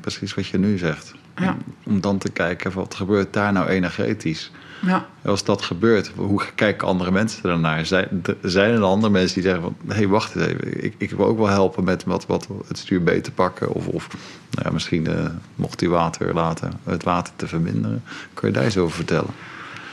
[0.00, 1.14] Precies wat je nu zegt.
[1.36, 1.56] Ja.
[1.84, 4.50] Om dan te kijken, wat gebeurt daar nou energetisch?
[4.86, 7.86] Ja, Als dat gebeurt, hoe kijken andere mensen ernaar?
[7.86, 9.74] Zijn, zijn er andere mensen die zeggen van...
[9.88, 12.78] hé, hey, wacht eens even, ik, ik wil ook wel helpen met wat, wat het
[12.78, 13.72] stuur beter pakken...
[13.72, 14.08] of, of
[14.50, 18.02] nou ja, misschien eh, mocht die water laten, het water te verminderen.
[18.34, 19.30] Kun je daar eens over vertellen?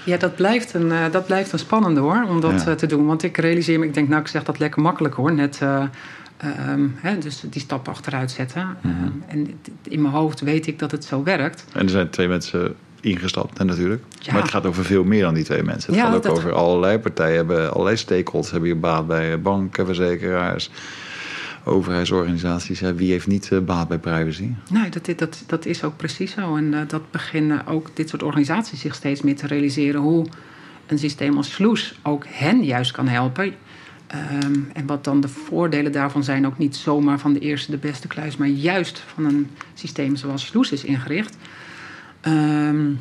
[0.05, 2.67] Ja, dat blijft een, eh, dat blijft een spannende hoor, om dat Ja.
[2.67, 3.05] eh, te doen.
[3.05, 5.33] Want ik realiseer me, ik denk, nou, ik zeg dat lekker makkelijk hoor.
[5.33, 5.83] Net, eh,
[6.37, 8.77] ehm, hè, dus die stap achteruit zetten.
[8.81, 8.93] Mhm.
[8.95, 11.65] Ehm, en in mijn hoofd weet ik dat het zo werkt.
[11.73, 14.03] En er zijn twee mensen ingestapt, hè, natuurlijk.
[14.19, 14.33] Ja.
[14.33, 15.91] Maar het gaat over veel meer dan die twee mensen.
[15.93, 17.35] Het Ja, gaat ook dat- over allerlei partijen.
[17.35, 19.41] Hebben, allerlei stakeholders hebben hier baat bij.
[19.41, 20.69] Banken, verzekeraars,
[21.63, 22.79] overheidsorganisaties.
[22.95, 24.49] Wie heeft niet eh, baat bij privacy?
[24.69, 26.55] Nee, dat, dat is ook precies zo.
[26.55, 30.25] En eh, dat beginnen ook dit soort organisaties zich steeds meer te realiseren hoe
[30.87, 33.53] een systeem als Sloes ook hen juist kan helpen.
[34.07, 37.77] Ehm, en wat dan de voordelen daarvan zijn, ook niet zomaar van de eerste de
[37.77, 41.37] beste kluis, maar juist van een systeem zoals Sloes is ingericht.
[42.21, 42.91] Ehm,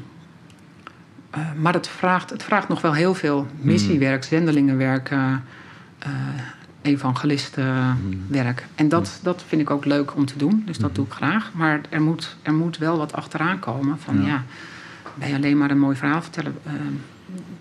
[1.30, 5.32] eh, maar het vraagt, het vraagt nog wel heel veel missiewerk, zendelingenwerk, eh,
[5.98, 6.10] eh,
[6.82, 8.66] evangelistenwerk.
[8.74, 11.50] En dat, dat vind ik ook leuk om te doen, dus dat doe ik graag.
[11.54, 14.26] Maar er moet, er moet wel wat achteraan komen van Ja.
[14.26, 14.44] ja,
[15.14, 16.92] bij alleen maar een mooi verhaal vertellen, ehm,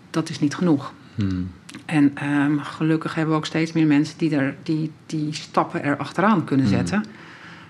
[0.09, 0.93] dat is niet genoeg.
[1.15, 1.51] Hmm.
[1.85, 5.97] En ehm, gelukkig hebben we ook steeds meer mensen die, er, die, die stappen er
[5.97, 7.05] achteraan kunnen zetten.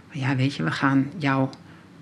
[0.08, 1.50] Maar ja, weet je, we gaan jouw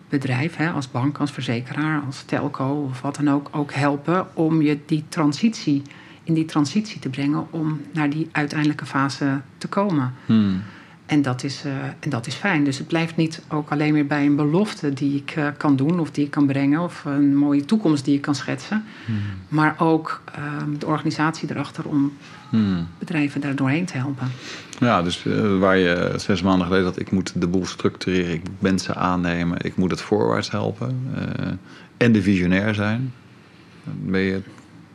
[0.10, 4.62] bedrijf hè, als bank, als verzekeraar, als telco of wat dan ook, ook helpen om
[4.62, 5.82] je die transitie,
[6.24, 10.14] in die transitie te brengen om naar die uiteindelijke fase te komen.
[10.26, 10.62] Hmm.
[11.08, 12.64] En dat, is, eh, en dat is fijn.
[12.64, 16.00] Dus het blijft niet ook alleen meer bij een belofte die ik eh, kan doen
[16.00, 18.84] of die ik kan brengen of een mooie toekomst die ik kan schetsen.
[19.48, 22.12] Maar ook ehm, de organisatie erachter om
[22.50, 22.88] Hmm.
[23.00, 24.28] bedrijven daar doorheen te helpen.
[24.80, 28.42] Ja, dus eh, waar je zes maanden geleden had, ik moet de boel structureren, ik
[28.44, 31.10] moet mensen aannemen, ik moet het voorwaarts helpen
[31.98, 33.14] en de visionair zijn.
[33.84, 34.42] Ben je,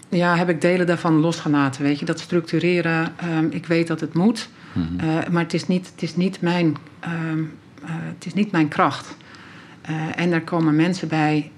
[0.09, 1.83] Ja, heb ik delen daarvan losgelaten.
[1.83, 4.49] Weet je, dat structureren, ehm, ik weet dat het moet.
[5.31, 6.77] Maar het is niet, het is niet, mijn,
[7.85, 9.17] het is niet mijn kracht.
[9.83, 11.51] Eh, en er komen mensen bij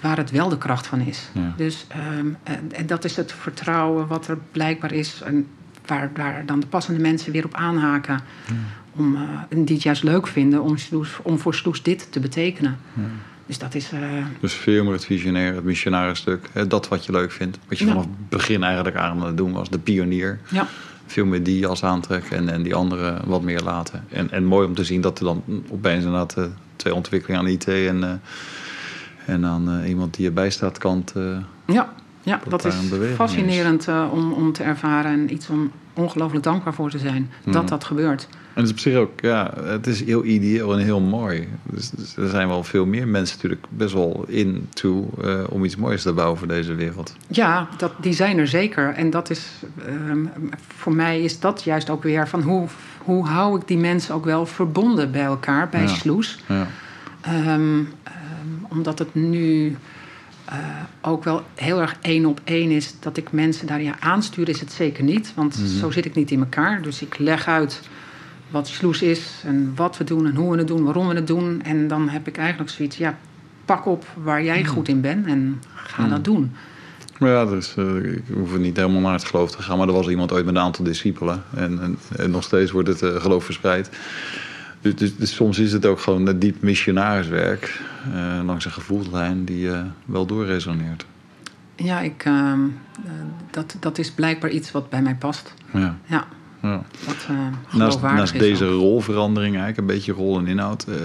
[0.00, 1.28] waar het wel de kracht van is.
[1.32, 1.54] Ja.
[1.56, 5.20] Dus, ehm, en, en dat is het vertrouwen wat er blijkbaar is.
[5.24, 5.46] En
[5.86, 8.20] waar, waar dan de passende mensen weer op aanhaken.
[8.92, 10.62] Om, eh, en die het juist leuk vinden
[11.22, 12.78] om, voor Sloes dit te betekenen.
[13.46, 13.92] Dus dat is.
[13.92, 14.00] eh,
[14.40, 16.50] Dus veel meer het visionaire, het missionaire stuk.
[16.68, 17.58] Dat wat je leuk vindt.
[17.68, 17.90] Wat je Ja.
[17.90, 19.70] vanaf het begin eigenlijk aan het doen was.
[19.70, 20.38] De pionier.
[20.50, 20.66] ja.
[21.12, 24.04] Veel meer die als aantrekken en, en die andere wat meer laten.
[24.08, 26.44] En, en mooi om te zien dat er dan opeens inderdaad eh,
[26.76, 28.10] twee ontwikkelingen aan IT en, eh,
[29.34, 31.12] en dan eh, iemand die erbij staat kant.
[31.16, 31.22] eh,
[31.66, 32.74] Ja, ja Dat is
[33.14, 37.52] fascinerend om, om te ervaren en iets om ongelooflijk dankbaar voor te zijn Mhm.
[37.52, 38.28] dat dat gebeurt.
[38.54, 41.48] En het is op zich ook, ja, het is heel ideeel en heel mooi.
[41.62, 45.76] Dus, dus er zijn wel veel meer mensen natuurlijk best wel into eh, om iets
[45.76, 47.14] moois te bouwen voor deze wereld.
[47.26, 48.88] Ja, dat, die zijn er zeker.
[48.94, 49.46] En dat is,
[49.86, 50.24] ehm,
[50.76, 52.66] voor mij is dat juist ook weer van hoe,
[52.98, 55.86] hoe hou ik die mensen ook wel verbonden bij elkaar, bij Ja.
[55.88, 56.38] Sloes.
[56.48, 56.66] Ja.
[57.20, 59.76] Ehm, ehm, omdat het nu
[60.44, 60.56] eh,
[61.00, 64.60] ook wel heel erg één op één is dat ik mensen daar ja, aanstuur, is
[64.60, 65.32] het zeker niet.
[65.34, 65.66] Want Mhm.
[65.66, 66.82] zo zit ik niet in elkaar.
[66.82, 67.80] Dus ik leg uit
[68.52, 71.26] wat Sloes is en wat we doen en hoe we het doen, waarom we het
[71.26, 71.62] doen.
[71.62, 73.18] En dan heb ik eigenlijk zoiets, ja,
[73.64, 76.52] pak op waar jij goed in bent en ga dat doen.
[77.18, 79.78] Ja, dus, eh, ik hoef niet helemaal naar het geloof te gaan.
[79.78, 81.42] Maar er was iemand ooit met een aantal discipelen.
[81.56, 83.90] En, en, en nog steeds wordt het eh, geloof verspreid.
[84.80, 87.80] Dus, dus, dus soms is het ook gewoon een diep missionariswerk.
[88.12, 89.70] eh, langs een gevoelslijn die
[90.04, 91.06] wel doorresoneert.
[91.76, 92.60] Ja, ik, ehm,
[93.04, 93.10] eh,
[93.50, 95.54] dat, dat is blijkbaar iets wat bij mij past.
[95.72, 96.26] Ja, Ja,
[96.62, 96.82] ja.
[97.28, 98.80] eh Naast, deze ook.
[98.80, 100.84] rolverandering, eigenlijk een beetje rol en inhoud.
[100.84, 100.96] eh,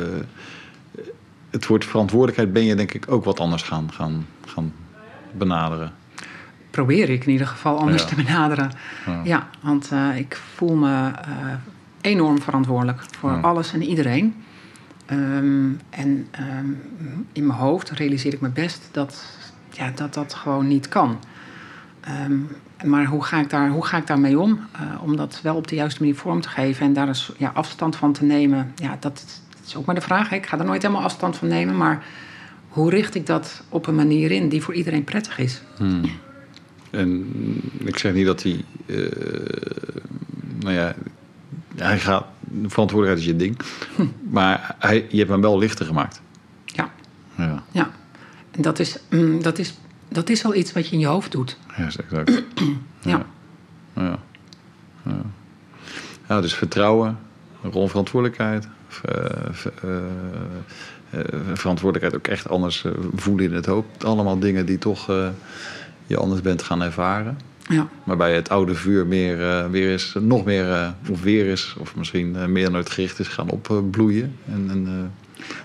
[1.50, 4.74] het woord verantwoordelijkheid ben je denk ik ook wat anders gaan, gaan, gaan
[5.38, 5.92] benaderen.
[6.72, 8.08] Probeer ik in ieder geval anders Ja.
[8.08, 8.72] te benaderen.
[9.06, 9.22] Ja.
[9.24, 11.12] Ja, want eh, ik voel me
[12.02, 14.36] enorm verantwoordelijk voor alles en iedereen.
[15.06, 16.66] Ehm, en ehm,
[17.34, 19.26] in mijn hoofd realiseer ik me best dat
[19.72, 21.20] ja, dat, dat gewoon niet kan.
[22.02, 22.38] Ehm,
[22.86, 24.60] maar hoe ga ik, daar, hoe ga ik daarmee om?
[24.72, 27.52] Eh, om dat wel op de juiste manier vorm te geven en daar eens ja,
[27.54, 28.72] afstand van te nemen.
[28.76, 30.30] Ja, dat, is ook maar de vraag.
[30.30, 30.36] hè.
[30.36, 31.78] Ik ga er nooit helemaal afstand van nemen.
[31.78, 32.06] Maar
[32.68, 35.62] hoe richt ik dat op een manier in die voor iedereen prettig is?
[35.78, 36.02] Hmm.
[36.90, 37.26] En
[37.78, 38.64] ik zeg niet dat hij.
[38.86, 38.96] eh,
[40.60, 40.96] nou ja,
[41.76, 42.26] hij gaat.
[42.68, 43.58] Verantwoordelijkheid is je ding.
[44.30, 46.22] Maar hij, je hebt hem wel lichter gemaakt.
[46.66, 46.92] Ja,
[47.38, 47.90] Ja, ja.
[48.52, 49.78] En dat is, mm, dat, is,
[50.10, 51.58] dat is al iets wat je in je hoofd doet.
[51.78, 52.44] ja exact.
[53.02, 53.26] Ja.
[53.96, 54.20] Ja.
[55.06, 55.22] Ja.
[56.28, 57.18] ja, dus vertrouwen,
[57.62, 58.68] rol verantwoordelijkheid.
[59.82, 60.00] eh,
[61.10, 61.20] eh,
[61.54, 64.04] verantwoordelijkheid ook echt anders eh, voelen in het hoofd.
[64.04, 65.08] Allemaal dingen die toch
[66.08, 67.40] je anders bent gaan ervaren.
[67.70, 67.88] Ja.
[68.04, 72.76] Waarbij het oude vuur meer, weer is, nog meer, of weer is, of misschien meer
[72.76, 74.36] het gericht is gaan opbloeien.
[74.46, 75.12] En, en,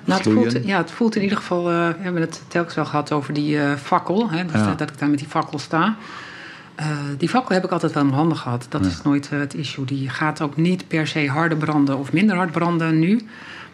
[0.04, 1.70] Nou, het, voelt, ja, het voelt in ieder geval...
[1.70, 4.30] eh, we hebben het telkens wel gehad over die eh, fakkel.
[4.30, 4.66] Hè, dus Ja.
[4.66, 5.96] dat, dat ik daar met die fakkel sta.
[6.74, 6.86] Eh,
[7.18, 8.66] die fakkel heb ik altijd wel in mijn handen gehad.
[8.68, 9.84] Dat is nooit het issue.
[9.84, 13.20] Die gaat ook niet per se harder branden of minder hard branden nu.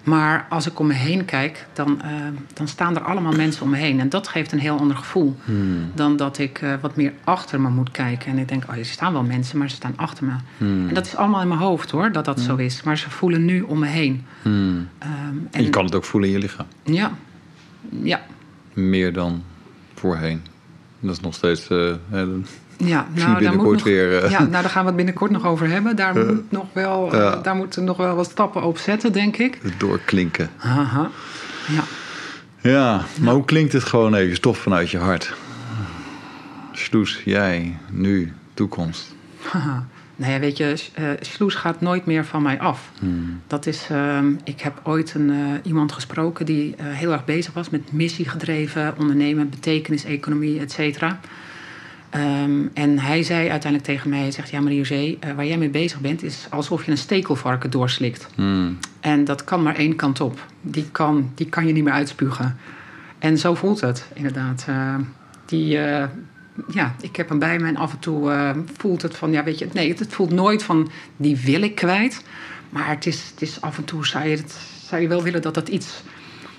[0.08, 2.10] Maar als ik om me heen kijk, dan, eh,
[2.54, 4.00] dan staan er allemaal mensen om me heen.
[4.00, 5.90] En dat geeft een heel ander gevoel Hmm.
[5.94, 8.32] dan dat ik eh, wat meer achter me moet kijken.
[8.32, 10.32] En ik denk, oh, er staan wel mensen, maar ze staan achter me.
[10.58, 10.88] Hmm.
[10.88, 12.82] En dat is allemaal in mijn hoofd hoor, dat dat zo is.
[12.82, 14.24] Maar ze voelen nu om me heen.
[14.42, 14.88] Hmm.
[14.98, 15.12] Ehm,
[15.50, 16.66] En je kan het ook voelen in je lichaam.
[16.84, 17.12] Ja,
[18.02, 18.20] ja.
[18.72, 19.42] Meer dan
[19.94, 20.42] voorheen.
[21.00, 21.68] Dat is nog steeds.
[21.68, 21.94] eh,
[22.78, 24.22] Ja, zie je nou, daar moet binnenkort nog, weer.
[24.24, 25.96] eh, ja, nou, daar gaan we het binnenkort nog over hebben.
[25.96, 27.36] Daar, moet nog wel, eh, Ja.
[27.36, 29.58] daar moeten nog wel wat stappen op zetten, denk ik.
[29.62, 30.50] het doorklinken.
[30.56, 31.10] Haha.
[31.68, 31.82] Ja.
[32.70, 35.34] Ja, maar hoe klinkt het gewoon even toch vanuit je hart?
[36.72, 39.14] Sloes, jij, nu, toekomst.
[39.50, 39.86] Haha.
[40.16, 42.90] Nou ja, weet je, eh Sloes gaat nooit meer van mij af.
[42.98, 43.40] Hmm.
[43.46, 47.52] Dat is, ehm, ik heb ooit een, eh, iemand gesproken die eh, heel erg bezig
[47.52, 51.20] was met missiegedreven ondernemen, betekenis-economie, et cetera.
[52.10, 55.68] Ehm, en hij zei uiteindelijk tegen mij, hij zegt, ja Marie-José, eh, waar jij mee
[55.68, 58.28] bezig bent is alsof je een stekelvarken doorslikt.
[58.34, 58.78] Hmm.
[59.00, 60.46] En dat kan maar één kant op.
[60.60, 62.56] Die kan, die kan je niet meer uitspugen.
[63.18, 64.64] En zo voelt het inderdaad.
[64.68, 64.94] Eh,
[65.46, 66.08] die, eh,
[66.68, 69.44] ja, ik heb hem bij me en af en toe eh, voelt het van, ja,
[69.44, 72.24] weet je, nee, het, het voelt nooit van, die wil ik kwijt.
[72.70, 75.42] Maar het is, het is af en toe, zou je, het, zou je wel willen
[75.42, 76.02] dat dat iets,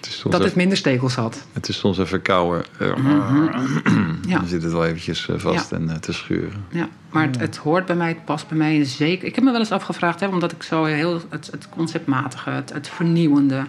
[0.06, 1.46] Het, dat het minder stekels had.
[1.54, 2.64] het is soms even kouwen.
[2.80, 4.38] Ja.
[4.38, 5.78] Dan zit het wel eventjes eh, vast Ja.
[5.78, 6.64] en eh, te schuren.
[6.70, 8.84] Ja, maar het, het hoort bij mij, het past bij mij.
[8.84, 12.50] Zeker, ik heb me wel eens afgevraagd, hè, omdat ik zo heel het, het conceptmatige,
[12.50, 13.64] het, het vernieuwende,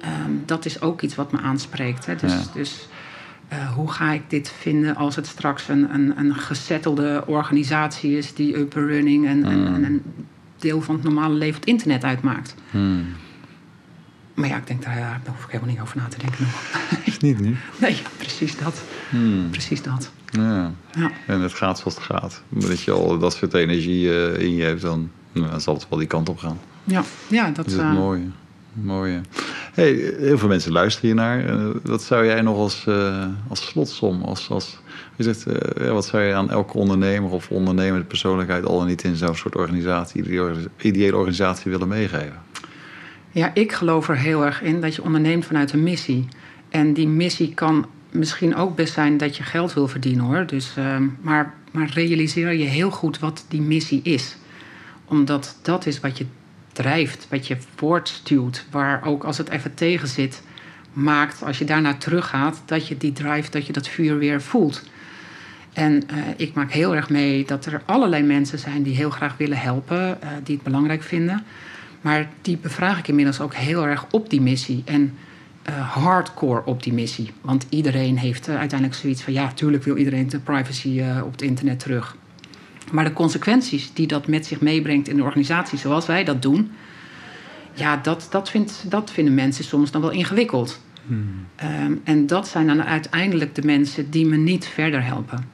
[0.00, 2.06] ehm, dat is ook iets wat me aanspreekt.
[2.06, 2.16] Hè.
[2.16, 2.40] Dus, Ja.
[2.54, 2.88] dus
[3.48, 8.34] eh, hoe ga ik dit vinden als het straks een, een, een gesettelde organisatie is
[8.34, 9.74] die up and running en, en, Mm.
[9.74, 10.02] en een
[10.58, 12.54] deel van het normale leven op het internet uitmaakt?
[12.70, 13.04] Hmm.
[14.34, 16.80] Maar ja, ik denk daar, daar hoef ik helemaal niet over na te denken nog.
[17.04, 17.56] Is niet nu.
[17.76, 18.82] Nee, precies dat.
[19.08, 19.50] Hmm.
[19.50, 20.10] Precies dat.
[20.24, 20.72] Ja.
[20.92, 21.10] Ja.
[21.26, 22.42] En het gaat zoals het gaat.
[22.48, 25.86] Dat je al dat soort energie eh, in je hebt, dan, nou, dan zal het
[25.88, 26.58] wel die kant op gaan.
[26.84, 28.26] Ja, ja dat is eh, het mooie.
[28.72, 29.20] mooie.
[29.74, 31.44] Hey, heel veel mensen luisteren hiernaar.
[31.44, 34.78] Eh, wat zou jij nog als, eh, als slotsom, als, als,
[35.16, 39.02] je zegt, eh, wat zou je aan elke ondernemer of ondernemende persoonlijkheid al en niet
[39.02, 40.24] in zo'n soort organisatie,
[40.80, 42.42] ideële organisatie willen meegeven?
[43.32, 46.28] Ja, ik geloof er heel erg in dat je onderneemt vanuit een missie.
[46.68, 50.46] En die missie kan misschien ook best zijn dat je geld wil verdienen hoor.
[50.46, 54.36] Dus, ehm, maar, maar realiseer je heel goed wat die missie is.
[55.04, 56.26] Omdat dat is wat je
[56.72, 58.66] drijft, wat je voortstuwt.
[58.70, 60.42] Waar ook als het even tegen zit,
[60.92, 64.82] maakt als je daarna teruggaat, dat je die drive, dat je dat vuur weer voelt.
[65.72, 69.36] En eh, ik maak heel erg mee dat er allerlei mensen zijn die heel graag
[69.36, 71.44] willen helpen, eh, die het belangrijk vinden.
[72.00, 74.82] Maar die bevraag ik inmiddels ook heel erg op die missie.
[74.84, 75.14] En
[75.62, 77.30] eh, hardcore op die missie.
[77.40, 79.32] Want iedereen heeft eh, uiteindelijk zoiets van...
[79.32, 82.16] ja, tuurlijk wil iedereen de privacy eh, op het internet terug.
[82.92, 86.70] Maar de consequenties die dat met zich meebrengt in de organisatie zoals wij dat doen...
[87.72, 90.80] ja, dat, dat, vindt, dat vinden mensen soms dan wel ingewikkeld.
[91.56, 95.44] Ehm, en dat zijn dan uiteindelijk de mensen die me niet verder helpen.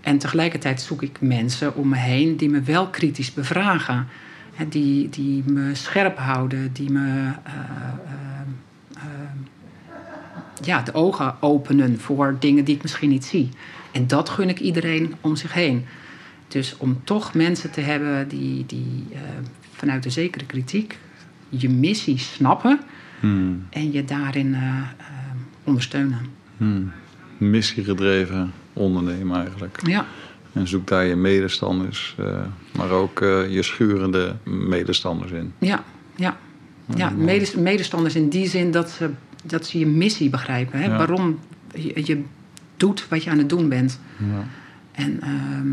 [0.00, 4.08] En tegelijkertijd zoek ik mensen om me heen die me wel kritisch bevragen.
[4.68, 7.54] Die, die me scherp houden, die me eh,
[8.04, 8.40] eh,
[8.96, 9.02] eh,
[10.62, 13.48] ja, de ogen openen voor dingen die ik misschien niet zie.
[13.92, 15.84] En dat gun ik iedereen om zich heen.
[16.48, 19.06] Dus om toch mensen te hebben die, die
[19.74, 20.98] vanuit een zekere kritiek
[21.48, 22.80] je missie snappen
[23.20, 23.66] Hmm.
[23.70, 24.56] en je daarin
[25.64, 26.18] ondersteunen.
[26.56, 26.92] Hmm.
[27.38, 29.86] Missiegedreven ondernemen eigenlijk.
[29.86, 30.06] Ja,
[30.52, 32.38] En zoek daar je medestanders, eh,
[32.76, 35.52] maar ook eh, je schurende medestanders in.
[35.58, 35.84] ja,
[36.16, 36.36] ja.
[36.94, 39.10] ja medes- medestanders in die zin dat ze,
[39.44, 40.78] dat ze je missie begrijpen.
[40.78, 40.84] Hè?
[40.86, 40.96] Ja.
[40.96, 41.38] Waarom
[41.74, 42.22] je, je
[42.76, 44.00] doet wat je aan het doen bent.
[44.16, 44.44] Ja.
[44.92, 45.68] En ehm,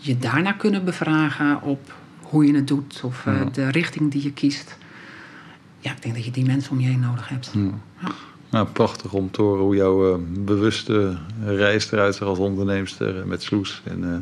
[0.00, 3.44] je daarna kunnen bevragen op hoe je het doet of eh, Ja.
[3.44, 4.76] de richting die je kiest.
[5.80, 7.50] Ja, ik denk dat je die mensen om je heen nodig hebt.
[7.54, 8.08] Ja.
[8.50, 13.24] Nou, prachtig om te horen hoe jouw eh, bewuste reis eruit zag als onderneemster eh,
[13.24, 13.82] met Sloes.
[13.84, 14.16] En, eh,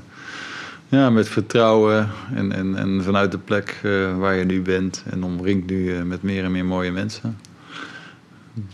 [0.88, 3.78] ja, met vertrouwen en, en, en vanuit de plek
[4.18, 5.04] waar je nu bent.
[5.10, 7.38] En omringd nu met meer en meer mooie mensen.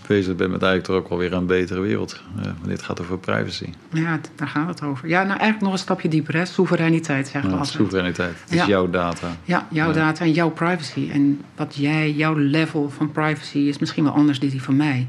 [0.06, 2.22] Bezig bent met eigenlijk toch ook wel weer een betere wereld.
[2.34, 3.68] wanneer het gaat over privacy.
[3.92, 5.08] Ja, daar gaat het over.
[5.08, 6.34] Ja, nou eigenlijk nog een stapje dieper.
[6.36, 6.44] Hè?
[6.44, 7.76] Soevereiniteit zeggen we Nou, altijd.
[7.76, 8.34] soevereiniteit.
[8.40, 8.66] Het is Ja.
[8.66, 9.36] jouw data.
[9.44, 9.92] Ja, jouw Ja.
[9.94, 11.08] data en jouw privacy.
[11.12, 15.08] En wat jij, jouw level van privacy is misschien wel anders dan die van mij.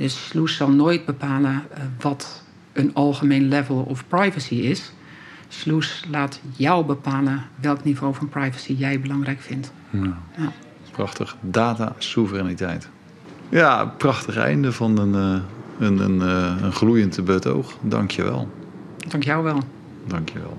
[0.00, 4.92] Dus Sloes zal nooit bepalen eh, wat een algemeen level of privacy is.
[5.48, 9.72] Sloes laat jou bepalen welk niveau van privacy jij belangrijk vindt.
[9.90, 10.18] Ja.
[10.36, 10.52] Ja.
[10.90, 11.36] Prachtig.
[11.40, 12.88] Data soevereiniteit.
[13.48, 17.76] Ja, prachtig einde van een, eh, een, een, eh, een gloeiend betoog.
[17.80, 18.50] Dank je wel.
[19.08, 19.60] Dank jou wel.
[20.06, 20.56] Dank je wel.